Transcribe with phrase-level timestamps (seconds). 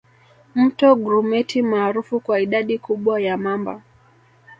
[0.55, 3.81] Mto Grumeti maarufu kwa idadi kubwa ya mamba